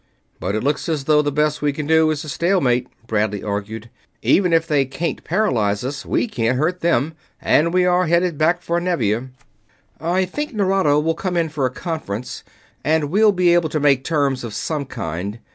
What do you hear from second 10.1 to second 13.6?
think Nerado will come in for a conference, and we'll be